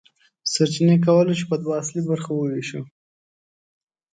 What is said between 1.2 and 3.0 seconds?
شو په دوه اصلي برخو وویشو.